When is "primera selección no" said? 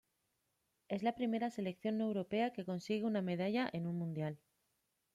1.13-2.05